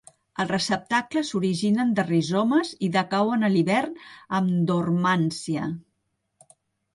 [0.43, 3.93] Els receptacles s'originen de rizomes i decauen a l'hivern
[4.39, 5.69] amb dormància.